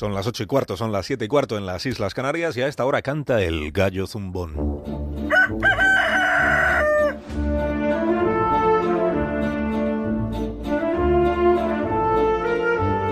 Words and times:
Son 0.00 0.14
las 0.14 0.26
ocho 0.26 0.44
y 0.44 0.46
cuarto, 0.46 0.78
son 0.78 0.92
las 0.92 1.04
siete 1.04 1.26
y 1.26 1.28
cuarto 1.28 1.58
en 1.58 1.66
las 1.66 1.84
Islas 1.84 2.14
Canarias 2.14 2.56
y 2.56 2.62
a 2.62 2.68
esta 2.68 2.86
hora 2.86 3.02
canta 3.02 3.42
el 3.42 3.70
gallo 3.70 4.06
zumbón. 4.06 4.54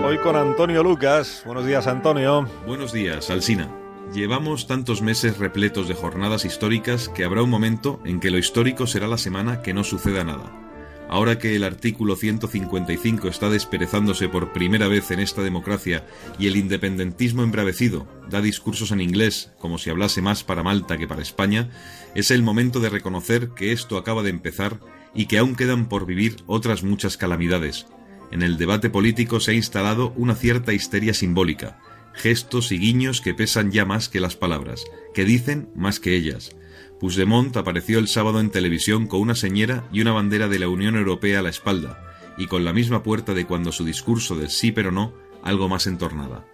Hoy 0.03 0.17
con 0.23 0.35
Antonio 0.35 0.81
Lucas. 0.81 1.43
Buenos 1.45 1.67
días, 1.67 1.85
Antonio. 1.85 2.49
Buenos 2.65 2.91
días, 2.91 3.29
Alsina. 3.29 3.69
Llevamos 4.11 4.65
tantos 4.65 5.03
meses 5.03 5.37
repletos 5.37 5.87
de 5.87 5.93
jornadas 5.93 6.43
históricas 6.43 7.07
que 7.09 7.23
habrá 7.23 7.43
un 7.43 7.51
momento 7.51 7.99
en 8.03 8.19
que 8.19 8.31
lo 8.31 8.39
histórico 8.39 8.87
será 8.87 9.07
la 9.07 9.19
semana 9.19 9.61
que 9.61 9.75
no 9.75 9.83
suceda 9.83 10.23
nada. 10.23 10.68
Ahora 11.09 11.39
que 11.39 11.55
el 11.55 11.63
artículo 11.63 12.15
155 12.15 13.27
está 13.27 13.49
desperezándose 13.49 14.29
por 14.29 14.53
primera 14.53 14.87
vez 14.87 15.09
en 15.09 15.19
esta 15.19 15.41
democracia 15.41 16.05
y 16.37 16.45
el 16.45 16.55
independentismo 16.55 17.41
embravecido 17.41 18.07
da 18.29 18.41
discursos 18.41 18.91
en 18.91 19.01
inglés 19.01 19.51
como 19.57 19.79
si 19.79 19.89
hablase 19.89 20.21
más 20.21 20.43
para 20.43 20.61
Malta 20.61 20.99
que 20.99 21.07
para 21.07 21.23
España, 21.23 21.71
es 22.13 22.29
el 22.29 22.43
momento 22.43 22.79
de 22.79 22.89
reconocer 22.89 23.49
que 23.49 23.71
esto 23.71 23.97
acaba 23.97 24.21
de 24.21 24.29
empezar 24.29 24.79
y 25.15 25.25
que 25.25 25.39
aún 25.39 25.55
quedan 25.55 25.89
por 25.89 26.05
vivir 26.05 26.37
otras 26.45 26.83
muchas 26.83 27.17
calamidades. 27.17 27.87
En 28.31 28.43
el 28.43 28.57
debate 28.57 28.91
político 28.91 29.39
se 29.39 29.51
ha 29.51 29.55
instalado 29.55 30.13
una 30.15 30.35
cierta 30.35 30.73
histeria 30.73 31.15
simbólica, 31.15 31.79
gestos 32.13 32.71
y 32.71 32.77
guiños 32.77 33.21
que 33.21 33.33
pesan 33.33 33.71
ya 33.71 33.85
más 33.85 34.09
que 34.09 34.19
las 34.19 34.35
palabras, 34.35 34.83
que 35.13 35.25
dicen 35.25 35.69
más 35.75 35.99
que 35.99 36.15
ellas. 36.15 36.55
Puigdemont 36.99 37.55
apareció 37.55 37.99
el 37.99 38.07
sábado 38.07 38.39
en 38.39 38.49
televisión 38.49 39.07
con 39.07 39.21
una 39.21 39.35
señera 39.35 39.87
y 39.91 40.01
una 40.01 40.11
bandera 40.11 40.47
de 40.47 40.59
la 40.59 40.67
Unión 40.67 40.95
Europea 40.95 41.39
a 41.39 41.41
la 41.41 41.49
espalda, 41.49 42.03
y 42.37 42.47
con 42.47 42.65
la 42.65 42.73
misma 42.73 43.03
puerta 43.03 43.33
de 43.33 43.45
cuando 43.45 43.71
su 43.71 43.85
discurso 43.85 44.35
de 44.35 44.49
sí 44.49 44.71
pero 44.71 44.91
no, 44.91 45.13
algo 45.43 45.69
más 45.69 45.87
entornada. 45.87 46.45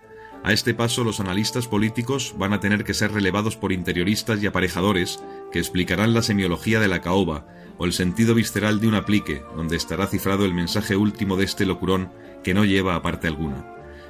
A 0.43 0.53
este 0.53 0.75
paso 0.75 1.03
los 1.03 1.19
analistas 1.19 1.67
políticos 1.67 2.35
van 2.37 2.53
a 2.53 2.59
tener 2.59 2.83
que 2.83 2.93
ser 2.93 3.11
relevados 3.11 3.57
por 3.57 3.71
interioristas 3.71 4.43
y 4.43 4.45
aparejadores 4.45 5.19
que 5.51 5.57
explicarán 5.57 6.13
la 6.13 6.21
semiología 6.21 6.79
de 6.79 6.87
la 6.87 7.01
caoba 7.01 7.47
o 7.79 7.85
el 7.85 7.93
sentido 7.93 8.35
visceral 8.35 8.79
de 8.79 8.87
un 8.87 8.93
aplique, 8.93 9.41
donde 9.55 9.75
estará 9.75 10.05
cifrado 10.05 10.45
el 10.45 10.53
mensaje 10.53 10.95
último 10.95 11.35
de 11.35 11.45
este 11.45 11.65
locurón 11.65 12.11
que 12.43 12.53
no 12.53 12.63
lleva 12.63 12.93
a 12.93 13.01
parte 13.01 13.27
alguna. 13.27 13.65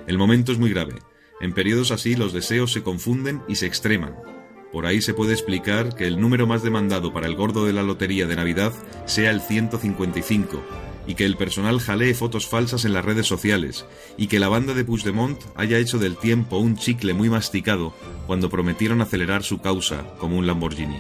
El 0.08 0.18
momento 0.18 0.52
es 0.52 0.60
muy 0.60 0.70
grave. 0.70 0.96
En 1.42 1.54
periodos 1.54 1.92
así 1.92 2.16
los 2.16 2.34
deseos 2.34 2.72
se 2.72 2.84
confunden 2.84 3.42
y 3.48 3.56
se 3.56 3.66
extreman. 3.66 4.16
Por 4.72 4.86
ahí 4.86 5.02
se 5.02 5.14
puede 5.14 5.34
explicar 5.34 5.96
que 5.96 6.06
el 6.06 6.20
número 6.20 6.48
más 6.48 6.64
demandado 6.64 7.14
para 7.14 7.28
el 7.28 7.36
gordo 7.36 7.66
de 7.66 7.74
la 7.74 7.84
lotería 7.84 8.28
de 8.28 8.36
Navidad 8.36 8.74
sea 9.06 9.32
el 9.32 9.42
155, 9.42 10.62
y 11.08 11.16
que 11.16 11.26
el 11.26 11.38
personal 11.38 11.80
jalee 11.80 12.14
fotos 12.14 12.48
falsas 12.48 12.84
en 12.86 12.94
las 12.94 13.06
redes 13.06 13.28
sociales, 13.28 13.86
y 14.18 14.28
que 14.28 14.40
la 14.40 14.50
banda 14.50 14.74
de 14.74 14.84
Puigdemont 14.84 15.40
haya 15.56 15.78
hecho 15.78 16.00
del 16.00 16.18
tiempo 16.18 16.58
un 16.58 16.76
chicle 16.76 17.14
muy 17.14 17.30
masticado 17.30 17.94
cuando 18.28 18.50
prometieron 18.50 19.02
acelerar 19.02 19.44
su 19.44 19.60
causa 19.60 20.06
como 20.18 20.38
un 20.38 20.48
Lamborghini. 20.48 20.98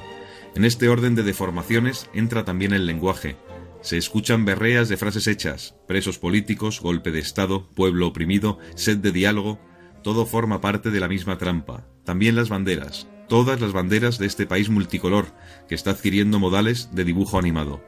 En 0.55 0.63
este 0.63 0.87
orden 0.87 1.15
de 1.15 1.23
deformaciones 1.23 2.09
entra 2.13 2.45
también 2.45 2.71
el 2.71 2.85
lenguaje. 2.85 3.35
Se 3.81 3.97
escuchan 3.97 4.45
berreas 4.45 4.87
de 4.89 4.97
frases 4.97 5.27
hechas, 5.27 5.75
presos 5.87 6.17
políticos, 6.17 6.79
golpe 6.79 7.11
de 7.11 7.19
Estado, 7.19 7.67
pueblo 7.75 8.07
oprimido, 8.07 8.57
sed 8.75 8.97
de 8.97 9.11
diálogo, 9.11 9.59
todo 10.05 10.27
forma 10.27 10.61
parte 10.61 10.91
de 10.91 10.99
la 10.99 11.07
misma 11.07 11.39
trampa. 11.39 11.83
También 12.03 12.35
las 12.35 12.47
banderas, 12.47 13.07
todas 13.27 13.59
las 13.59 13.73
banderas 13.73 14.19
de 14.19 14.27
este 14.27 14.45
país 14.45 14.69
multicolor, 14.69 15.25
que 15.67 15.73
está 15.73 15.89
adquiriendo 15.89 16.37
modales 16.37 16.89
de 16.93 17.03
dibujo 17.03 17.39
animado. 17.39 17.83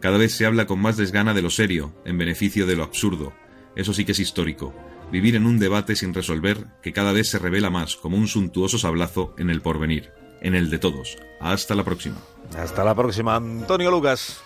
Cada 0.00 0.16
vez 0.16 0.32
se 0.32 0.46
habla 0.46 0.66
con 0.66 0.80
más 0.80 0.96
desgana 0.96 1.34
de 1.34 1.42
lo 1.42 1.50
serio, 1.50 1.94
en 2.06 2.16
beneficio 2.16 2.66
de 2.66 2.74
lo 2.74 2.84
absurdo. 2.84 3.34
Eso 3.76 3.92
sí 3.92 4.06
que 4.06 4.12
es 4.12 4.18
histórico. 4.18 4.74
Vivir 5.12 5.36
en 5.36 5.44
un 5.44 5.58
debate 5.58 5.94
sin 5.94 6.14
resolver 6.14 6.68
que 6.82 6.94
cada 6.94 7.12
vez 7.12 7.28
se 7.28 7.38
revela 7.38 7.68
más 7.68 7.96
como 7.96 8.16
un 8.16 8.28
suntuoso 8.28 8.78
sablazo 8.78 9.34
en 9.36 9.50
el 9.50 9.60
porvenir, 9.60 10.10
en 10.40 10.54
el 10.54 10.70
de 10.70 10.78
todos. 10.78 11.18
Hasta 11.38 11.74
la 11.74 11.84
próxima. 11.84 12.16
Hasta 12.56 12.82
la 12.82 12.94
próxima, 12.94 13.36
Antonio 13.36 13.90
Lucas. 13.90 14.40